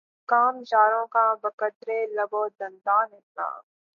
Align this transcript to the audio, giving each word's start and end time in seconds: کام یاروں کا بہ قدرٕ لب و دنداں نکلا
کام 0.29 0.55
یاروں 0.71 1.05
کا 1.13 1.25
بہ 1.41 1.49
قدرٕ 1.59 1.99
لب 2.15 2.31
و 2.39 2.43
دنداں 2.59 3.03
نکلا 3.11 3.49